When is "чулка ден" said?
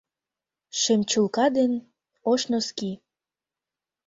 1.09-1.71